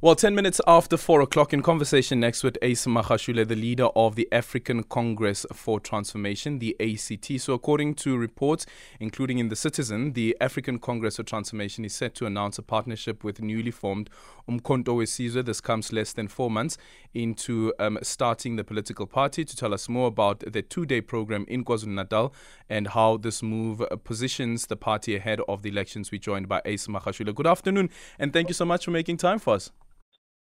[0.00, 4.14] Well, 10 minutes after 4 o'clock, in conversation next with Ace Magashule, the leader of
[4.14, 7.40] the African Congress for Transformation, the ACT.
[7.40, 8.64] So, according to reports,
[9.00, 13.24] including in The Citizen, the African Congress for Transformation is set to announce a partnership
[13.24, 14.08] with newly formed
[14.48, 15.44] Umkhonto weSizwe.
[15.44, 16.78] This comes less than four months
[17.12, 19.44] into um, starting the political party.
[19.44, 22.32] To tell us more about the two day program in KwaZulu Natal
[22.70, 26.86] and how this move positions the party ahead of the elections, we joined by Ace
[26.86, 27.34] Magashule.
[27.34, 29.72] Good afternoon, and thank you so much for making time for us.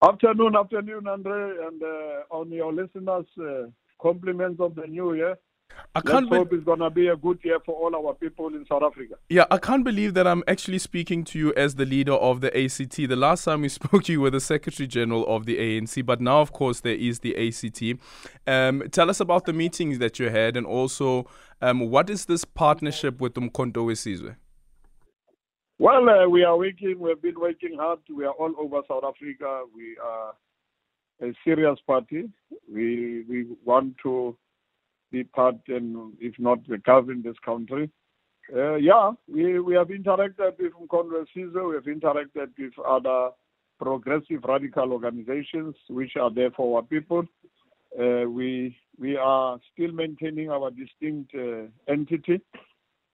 [0.01, 3.67] Afternoon, afternoon, Andre, and uh, on your listeners, uh,
[4.01, 5.37] compliments of the new year.
[5.93, 8.13] I can't Let's be- hope it's going to be a good year for all our
[8.13, 9.15] people in South Africa.
[9.29, 12.47] Yeah, I can't believe that I'm actually speaking to you as the leader of the
[12.57, 12.95] ACT.
[12.95, 16.39] The last time we spoke, you were the Secretary General of the ANC, but now,
[16.39, 17.99] of course, there is the ACT.
[18.47, 21.27] Um, tell us about the meetings that you had, and also
[21.61, 24.37] um, what is this partnership with Umkhonto weSizwe?
[25.81, 26.97] Well, uh, we are working.
[26.99, 27.99] We've been working hard.
[28.13, 29.63] We are all over South Africa.
[29.73, 30.33] We are
[31.21, 32.29] a serious party.
[32.69, 34.37] We we want to
[35.09, 37.89] be part and if not the govern this country.
[38.53, 43.29] Uh, yeah, we, we have interacted with Congress we have interacted with other
[43.79, 47.23] progressive radical organizations which are there for our people.
[47.97, 52.41] Uh, we we are still maintaining our distinct uh, entity.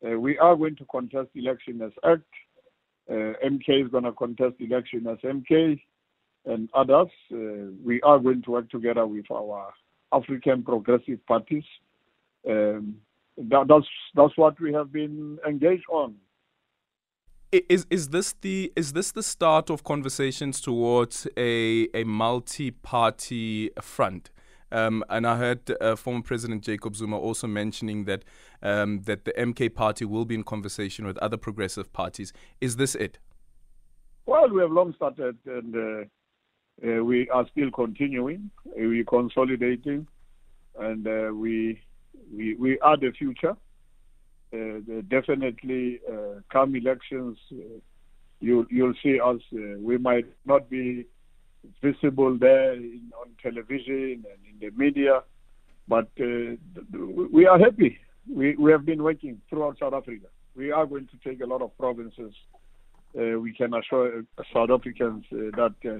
[0.03, 2.25] Uh, we are going to contest election as ACT.
[3.09, 5.79] Uh, MK is going to contest election as MK
[6.45, 7.09] and others.
[7.31, 9.73] Uh, we are going to work together with our
[10.11, 11.63] African progressive parties.
[12.47, 12.97] Um,
[13.37, 16.15] that, that's that's what we have been engaged on.
[17.51, 23.71] Is is this the is this the start of conversations towards a a multi party
[23.81, 24.31] front?
[24.75, 28.25] Um, and I heard uh, former President Jacob Zuma also mentioning that
[28.61, 32.33] um, that the MK party will be in conversation with other progressive parties.
[32.59, 33.17] Is this it?
[34.25, 38.51] Well, we have long started, and uh, uh, we are still continuing.
[38.65, 40.07] We're consolidating,
[40.77, 41.81] and uh, we
[42.35, 43.55] we we are the future.
[44.53, 46.01] Uh, definitely,
[46.51, 47.37] come elections,
[48.41, 49.39] you you'll see us.
[49.79, 51.05] we might not be
[51.81, 55.21] visible there in, on television and in the media.
[55.87, 56.55] But uh,
[57.31, 57.99] we are happy.
[58.27, 60.27] We, we have been working throughout South Africa.
[60.55, 62.33] We are going to take a lot of provinces.
[63.17, 65.99] Uh, we can assure uh, South Africans uh, that uh,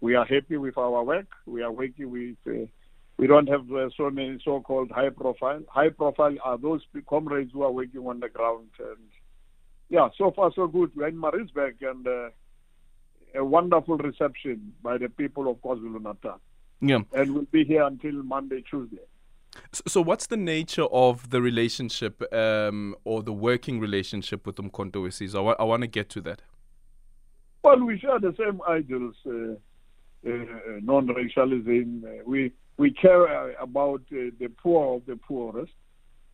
[0.00, 1.26] we are happy with our work.
[1.46, 2.36] We are working with.
[2.46, 2.66] Uh,
[3.18, 5.60] we don't have so many so-called high profile.
[5.68, 8.68] High profile are those comrades who are working on the ground.
[8.78, 8.96] And
[9.88, 10.90] yeah, so far so good.
[10.96, 12.06] We're in Maritzburg and
[13.34, 16.40] a wonderful reception by the people of KwaZulu Natal.
[16.80, 17.00] Yeah.
[17.14, 18.98] And we'll be here until Monday, Tuesday.
[19.72, 25.36] So, what's the nature of the relationship um, or the working relationship with Umkhonto weSizwe?
[25.36, 26.42] I, wa- I want to get to that.
[27.62, 29.52] Well, we share the same ideals, uh,
[30.28, 30.44] uh,
[30.82, 32.04] non-racialism.
[32.04, 35.72] Uh, we we care uh, about uh, the poor of the poorest.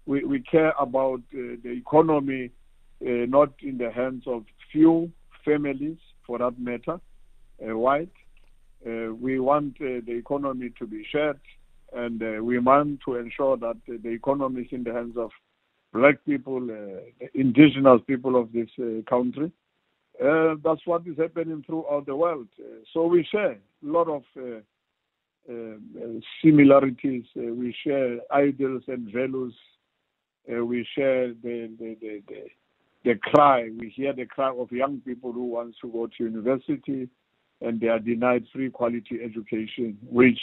[0.06, 2.52] We we care about uh, the economy,
[3.00, 5.10] not in the hands of few
[5.44, 5.98] families,
[6.28, 7.00] for that matter,
[7.66, 8.12] uh, white.
[8.86, 11.40] Uh, we want uh, the economy to be shared,
[11.92, 15.30] and we want to ensure that the economy is in the hands of
[15.92, 16.68] black people,
[17.34, 18.68] indigenous people of this
[19.08, 19.50] country.
[20.22, 22.48] Uh, that's what is happening throughout the world.
[22.60, 24.60] Uh, so we share a lot of uh,
[26.42, 27.24] similarities.
[27.34, 29.54] we share ideals and values.
[30.46, 32.22] we share the, the, the,
[33.04, 33.70] the, cry.
[33.78, 37.08] We hear the cry of young people who want to go to university
[37.60, 40.40] and they are denied free quality education, which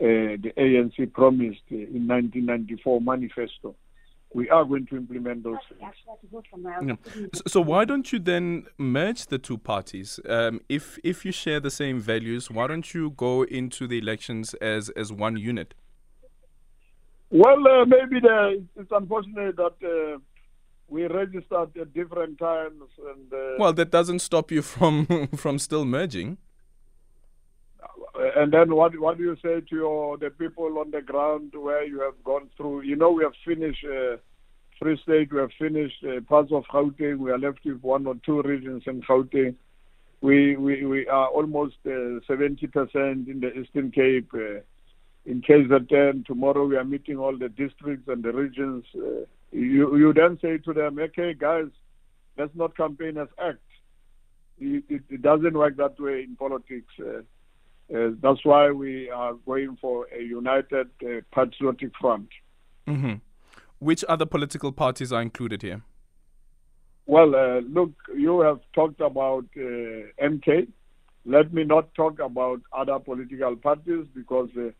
[0.00, 3.74] uh, the ANC promised in 1994 manifesto.
[4.32, 5.56] We are going to implement those
[6.82, 6.94] Yeah.
[7.48, 10.20] So, why don't you then merge the two parties?
[10.28, 14.54] Um, if if you share the same values, why don't you go into the elections
[14.54, 15.74] as as one unit?
[17.30, 20.18] Well, uh, maybe the, it's unfortunate that uh,
[20.90, 25.84] we registered at different times and uh, well that doesn't stop you from from still
[25.84, 26.36] merging
[28.36, 31.84] and then what what do you say to your the people on the ground where
[31.84, 34.16] you have gone through you know we have finished uh,
[34.80, 38.14] Free State, we have finished uh, parts of Gauteng, we are left with one or
[38.24, 39.54] two regions in Gauteng.
[40.22, 44.30] We, we, we are almost uh, 70% in the Eastern Cape.
[44.32, 44.60] Uh,
[45.26, 48.84] in KZN, tomorrow we are meeting all the districts and the regions.
[49.52, 51.66] You, you then say to them, okay, guys,
[52.38, 53.58] let's not campaign as act.
[54.58, 56.92] It, it, it doesn't work that way in politics.
[57.00, 57.22] Uh,
[57.94, 62.28] uh, that's why we are going for a united uh, patriotic front.
[62.86, 63.14] Mm-hmm.
[63.80, 65.82] Which other political parties are included here?
[67.06, 70.68] Well, uh, look, you have talked about uh, MK.
[71.24, 74.70] let me not talk about other political parties because uh,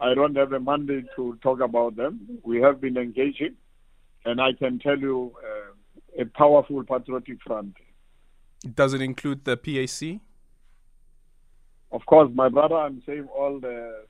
[0.00, 2.38] I don't have a mandate to talk about them.
[2.44, 3.54] We have been engaging,
[4.24, 7.76] and I can tell you uh, a powerful patriotic front.
[8.74, 10.20] Does it include the PAC?
[11.90, 14.04] Of course, my brother, I'm saying all the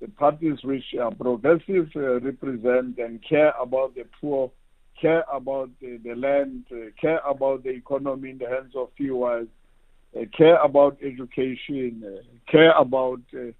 [0.00, 4.50] the parties which are progressive uh, represent and care about the poor,
[4.98, 9.24] care about the, the land, uh, care about the economy in the hands of few,
[9.24, 9.44] uh,
[10.36, 13.52] care about education, uh, care about uh,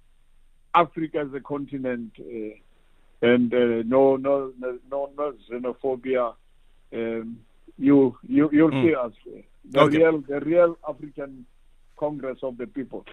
[0.73, 2.11] Africa as a continent,
[3.23, 3.51] uh, and
[3.89, 6.33] no, no, no, no xenophobia.
[6.93, 7.39] Um,
[7.77, 8.87] you, you, you'll mm.
[8.87, 9.13] see us.
[9.69, 9.97] The okay.
[9.97, 11.45] real, the real African
[11.97, 13.05] Congress of the People.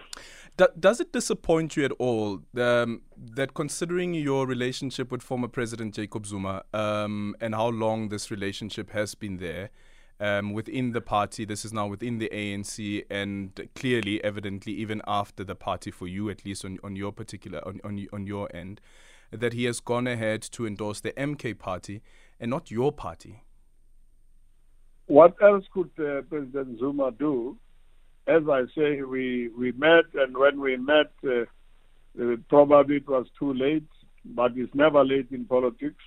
[0.79, 6.25] does it disappoint you at all um, that considering your relationship with former President Jacob
[6.25, 9.69] Zuma um, and how long this relationship has been there
[10.19, 15.43] um, within the party, this is now within the ANC, and clearly, evidently, even after
[15.43, 18.81] the party, for you at least on, on your particular on, on on your end,
[19.31, 22.01] that he has gone ahead to endorse the MK party
[22.39, 23.43] and not your party.
[25.07, 27.57] What else could uh, President Zuma do
[28.29, 31.41] as I say, we, we met, and when we met, uh,
[32.21, 33.87] uh, probably it was too late,
[34.23, 36.03] but it's never late in politics.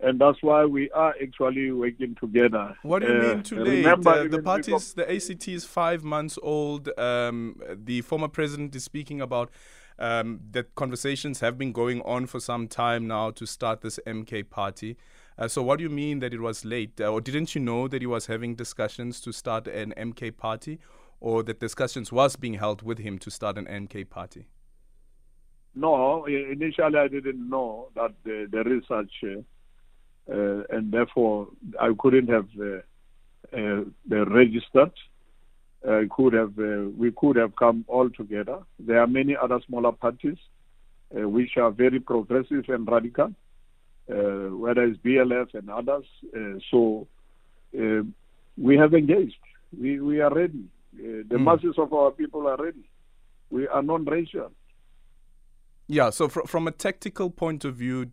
[0.00, 2.76] And that's why we are actually working together.
[2.82, 3.84] What do you uh, mean too late?
[3.84, 6.90] Remember, uh, the parties, the ACT is five months old.
[6.98, 9.50] Um, the former president is speaking about
[9.98, 14.50] um, that conversations have been going on for some time now to start this MK
[14.50, 14.96] party.
[15.36, 17.00] Uh, so, what do you mean that it was late?
[17.00, 20.78] Uh, or didn't you know that he was having discussions to start an MK party?
[21.24, 24.46] or that discussions was being held with him to start an MK party?
[25.74, 31.48] No, initially I didn't know that uh, there is such, uh, and therefore
[31.80, 34.92] I couldn't have uh, uh, registered.
[35.88, 38.58] I could have, uh, we could have come all together.
[38.78, 40.38] There are many other smaller parties
[41.10, 43.32] which are very progressive and radical,
[44.06, 46.04] whether it's BLF and others.
[46.70, 47.06] so
[48.56, 49.36] we have engaged.
[49.78, 50.64] We we are ready.
[50.94, 51.44] Uh, the mm.
[51.44, 52.88] masses of our people are ready.
[53.50, 54.52] We are non-racial.
[55.88, 56.10] Yeah.
[56.10, 58.12] So fr- from a tactical point of view,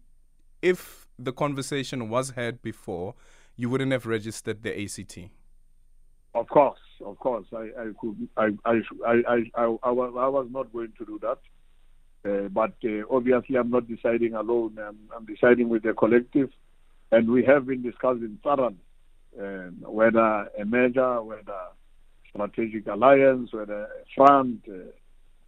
[0.62, 3.14] if the conversation was had before,
[3.56, 5.30] you wouldn't have registered the ACT.
[6.34, 7.46] Of course, of course.
[7.54, 8.28] I, I could.
[8.38, 11.38] I, I, I, I, I, was, I was not going to do that.
[12.24, 14.78] Uh, but uh, obviously, I'm not deciding alone.
[14.80, 16.52] I'm, I'm, deciding with the collective,
[17.12, 18.76] and we have been discussing thoroughly
[19.40, 21.58] uh, whether a measure, whether
[22.30, 23.88] strategic alliance, with a
[24.20, 24.44] uh,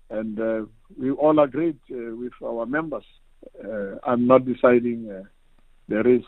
[0.10, 0.62] and uh,
[1.00, 3.06] we all agreed uh, with our members.
[4.04, 5.26] I'm not deciding.
[5.88, 6.24] there is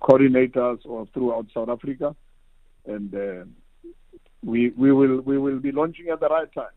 [0.00, 2.14] coordinators or throughout South Africa,
[2.86, 3.14] and
[4.42, 6.74] we we will we will be launching at the right time.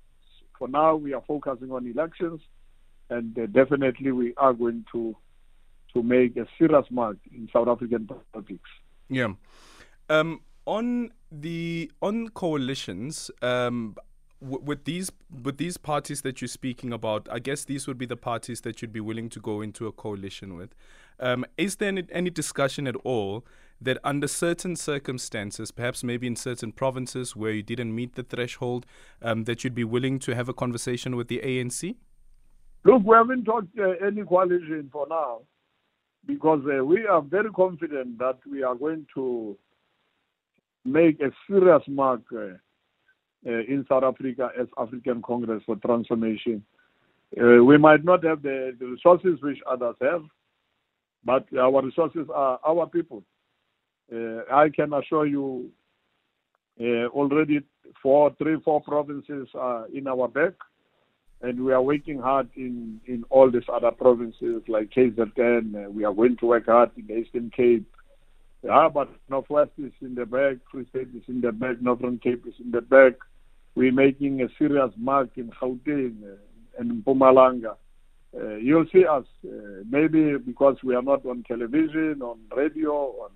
[0.60, 2.42] For now, we are focusing on elections,
[3.10, 5.16] and uh, definitely we are going to
[5.94, 8.70] to make a serious mark in South African politics.
[9.10, 9.34] Yeah.
[10.10, 13.96] Um, on the on coalitions, um,
[14.42, 15.12] with these
[15.44, 18.82] with these parties that you're speaking about, I guess these would be the parties that
[18.82, 20.76] you'd be willing to go into a coalition with.
[21.20, 23.46] Um, is there any, any discussion at all
[23.84, 28.86] that under certain circumstances, perhaps maybe in certain provinces where you didn't meet the threshold,
[29.22, 31.96] um, that you'd be willing to have a conversation with the ANC?
[32.86, 35.42] Look, we haven't talked uh, any coalition for now
[36.26, 39.58] because uh, we are very confident that we are going to
[40.86, 42.38] make a serious mark uh,
[43.46, 46.64] uh, in South Africa as African Congress for Transformation.
[47.40, 50.24] Uh, we might not have the, the, resources which others have,
[51.26, 53.24] but our resources are our people.
[54.12, 55.70] Uh, I can assure you
[56.80, 57.62] uh, already
[58.02, 60.54] four, three, four provinces are in our back,
[61.42, 65.86] and we are working hard in, in all these other provinces like KZN.
[65.86, 67.86] Uh, we are going to work hard in the Eastern Cape.
[68.64, 72.46] Yeah, but Northwest is in the back, Free State is in the back, Northern Cape
[72.48, 73.14] is in the back.
[73.76, 76.38] We're making a serious mark in Gauteng
[76.80, 77.76] and Mpumalanga.
[78.36, 83.32] Uh, you'll see us, uh, maybe because we are not on television, on radio, on,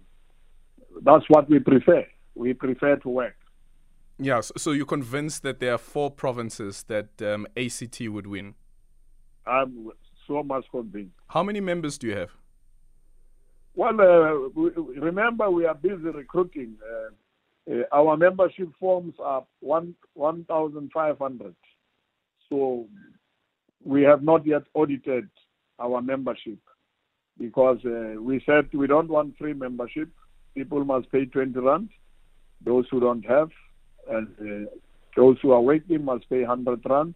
[1.03, 2.05] that's what we prefer.
[2.35, 3.35] We prefer to work.
[4.19, 8.55] Yes, so you're convinced that there are four provinces that um, ACT would win?
[9.45, 9.89] I'm
[10.27, 11.13] so much convinced.
[11.27, 12.31] How many members do you have?
[13.75, 14.61] Well, uh,
[14.99, 16.77] remember we are busy recruiting.
[16.81, 21.55] Uh, uh, our membership forms are one 1,500.
[22.49, 22.87] So
[23.83, 25.29] we have not yet audited
[25.79, 26.57] our membership
[27.37, 30.09] because uh, we said we don't want free membership.
[30.57, 31.89] People must pay 20 rand,
[32.65, 33.49] those who don't have,
[34.09, 34.69] and uh,
[35.15, 37.15] Those who are working must pay 100 rand.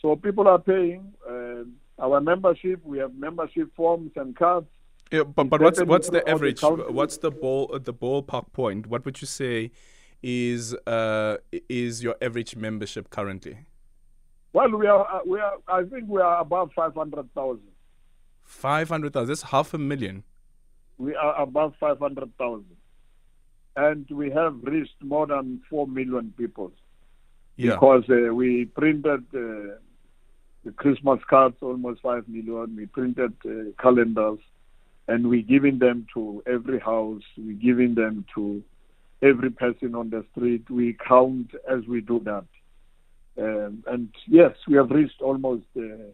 [0.00, 1.12] So people are paying.
[1.28, 1.64] Uh,
[2.04, 4.66] our membership, we have membership forms and cards.
[5.12, 6.60] Yeah, but, but what's what's the average?
[6.62, 8.86] What's the ball the ballpark point?
[8.86, 9.72] What would you say
[10.22, 11.36] is uh,
[11.68, 13.58] is your average membership currently?
[14.52, 17.70] Well, we are uh, we are I think we are above five hundred thousand.
[18.44, 19.28] Five hundred thousand.
[19.28, 20.22] That's half a million.
[21.00, 22.76] We are above five hundred thousand,
[23.76, 26.72] and we have reached more than four million people.
[27.56, 27.72] Yeah.
[27.72, 29.76] Because uh, we printed uh,
[30.64, 32.76] the Christmas cards, almost five million.
[32.76, 34.38] We printed uh, calendars
[35.10, 38.62] and we're giving them to every house, we're giving them to
[39.22, 40.70] every person on the street.
[40.70, 42.44] We count as we do that.
[43.36, 46.12] Um, and yes, we have reached almost uh,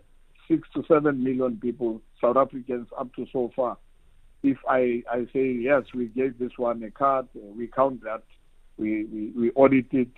[0.48, 3.76] six to seven million people, South Africans, up to so far.
[4.46, 8.22] If I, I say yes, we gave this one a card, uh, we count that,
[8.78, 10.08] we, we, we audit it,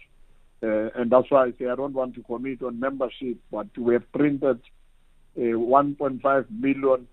[0.63, 3.95] uh, and that's why I say I don't want to commit on membership, but we
[3.95, 4.61] have printed
[5.37, 7.07] uh, 1.5 million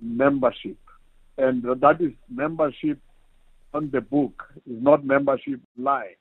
[0.00, 0.78] membership.
[1.38, 2.98] And that is membership
[3.72, 6.16] on the book, is not membership live.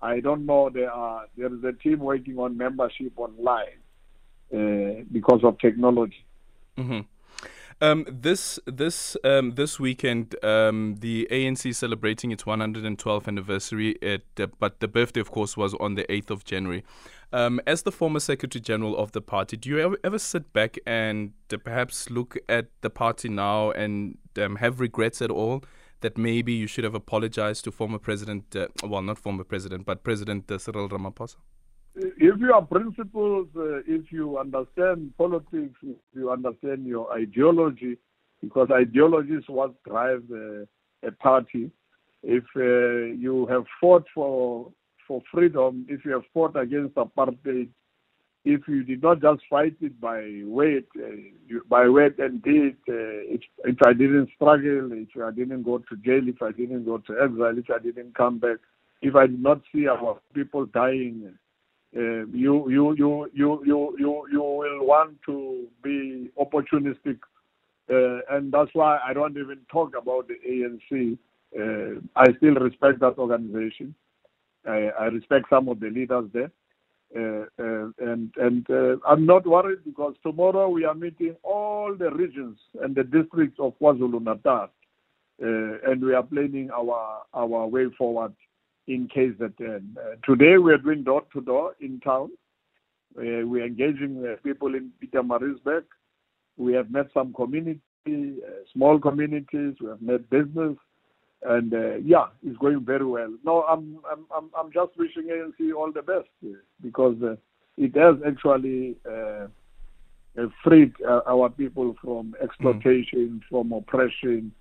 [0.00, 0.68] I don't know.
[0.68, 3.78] There are there is a team working on membership online
[4.52, 6.24] uh, because of technology.
[6.76, 7.00] Mm-hmm.
[7.82, 14.00] Um, this this um, this weekend, um, the ANC celebrating its 112th anniversary.
[14.00, 16.84] At, uh, but the birthday, of course, was on the 8th of January.
[17.32, 20.78] Um, as the former Secretary General of the party, do you ever, ever sit back
[20.86, 25.64] and uh, perhaps look at the party now and um, have regrets at all
[26.02, 30.04] that maybe you should have apologized to former President, uh, well, not former President, but
[30.04, 31.36] President Cyril Ramaphosa?
[31.94, 37.98] If you are principles, uh, if you understand politics, if you understand your ideology,
[38.40, 40.64] because ideology is what drives uh,
[41.06, 41.70] a party.
[42.22, 44.70] If uh, you have fought for
[45.06, 47.68] for freedom, if you have fought against apartheid,
[48.44, 51.08] if you did not just fight it by weight, uh,
[51.46, 55.78] you, by weight and deed, uh, if, if I didn't struggle, if I didn't go
[55.78, 58.58] to jail, if I didn't go to exile, if I didn't come back,
[59.00, 61.34] if I did not see our people dying
[61.92, 67.18] you, you, you, you, you, you, you will want to be opportunistic.
[67.90, 71.18] Uh, and that's why I don't even talk about the ANC.
[71.54, 73.94] Uh, I still respect that organization.
[74.66, 76.50] I, I, respect some of the leaders there.
[77.14, 82.10] Uh, uh, and and uh, I'm not worried because tomorrow we are meeting all the
[82.10, 84.70] regions and the districts of KwaZulu Natal,
[85.38, 88.32] and we are planning our our way forward
[88.88, 92.30] in case that uh, today we are doing door to door in town.
[93.16, 95.84] Uh, we are engaging uh, people in Pietermaritzburg.
[96.56, 99.74] We have met some community, uh, small communities.
[99.80, 100.76] We have met business,
[101.42, 103.32] and uh, yeah, it's going very well.
[103.44, 107.16] No, I'm I'm I'm, I'm just wishing ANC all the best uh, because
[107.76, 108.96] it has actually
[110.64, 113.48] freed our people from exploitation, mm.
[113.50, 114.52] from oppression.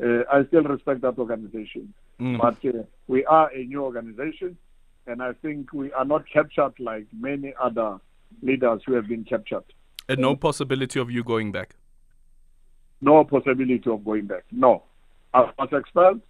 [0.00, 1.94] I still respect that organization.
[2.20, 2.38] Mm.
[2.40, 4.56] But uh, we are a new organization,
[5.06, 7.98] and I think we are not captured like many other
[8.42, 9.64] leaders who have been captured.
[10.08, 11.74] And no possibility of you going back?
[13.00, 14.44] No possibility of going back.
[14.50, 14.84] No.
[15.34, 16.20] I was expelled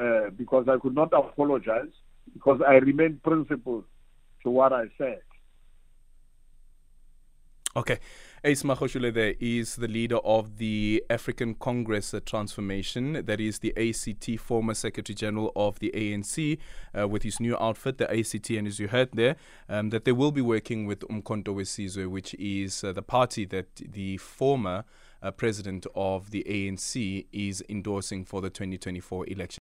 [0.00, 1.92] uh, because I could not apologize
[2.32, 3.84] because I remained principled
[4.42, 5.20] to what I said.
[7.76, 7.98] Okay.
[8.42, 13.74] Ace Magashule there is the leader of the African Congress uh, Transformation, that is the
[13.76, 16.56] ACT, former Secretary General of the ANC,
[16.98, 19.36] uh, with his new outfit, the ACT, and as you heard there,
[19.68, 23.66] um, that they will be working with Umkhonto weSizwe, which is uh, the party that
[23.76, 24.84] the former
[25.22, 29.60] uh, president of the ANC is endorsing for the 2024 election.